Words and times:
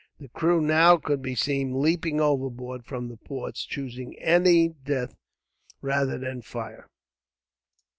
The 0.19 0.29
crew 0.29 0.61
now 0.61 0.97
could 0.97 1.21
be 1.21 1.35
seen 1.35 1.79
leaping 1.79 2.19
overboard 2.19 2.87
from 2.87 3.07
the 3.07 3.17
ports, 3.17 3.63
choosing 3.63 4.17
any 4.17 4.69
death 4.69 5.15
rather 5.79 6.17
than 6.17 6.37
that 6.37 6.41
by 6.41 6.41
fire. 6.41 6.89